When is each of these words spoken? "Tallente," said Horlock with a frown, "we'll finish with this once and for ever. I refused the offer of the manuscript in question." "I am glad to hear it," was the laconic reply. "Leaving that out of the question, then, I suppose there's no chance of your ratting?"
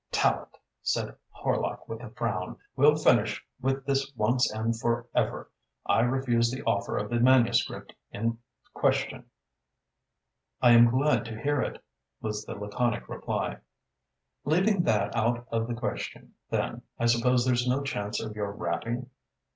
"Tallente," 0.11 0.55
said 0.81 1.15
Horlock 1.29 1.87
with 1.87 2.01
a 2.01 2.09
frown, 2.09 2.57
"we'll 2.75 2.95
finish 2.95 3.45
with 3.59 3.85
this 3.85 4.11
once 4.15 4.51
and 4.51 4.75
for 4.75 5.05
ever. 5.13 5.51
I 5.85 5.99
refused 5.99 6.51
the 6.55 6.63
offer 6.63 6.97
of 6.97 7.11
the 7.11 7.19
manuscript 7.19 7.93
in 8.09 8.39
question." 8.73 9.25
"I 10.59 10.71
am 10.71 10.89
glad 10.89 11.23
to 11.25 11.39
hear 11.39 11.61
it," 11.61 11.83
was 12.19 12.43
the 12.45 12.55
laconic 12.55 13.07
reply. 13.09 13.57
"Leaving 14.43 14.81
that 14.85 15.15
out 15.15 15.45
of 15.51 15.67
the 15.67 15.75
question, 15.75 16.33
then, 16.49 16.81
I 16.97 17.05
suppose 17.05 17.45
there's 17.45 17.67
no 17.67 17.83
chance 17.83 18.19
of 18.19 18.35
your 18.35 18.51
ratting?" 18.53 19.07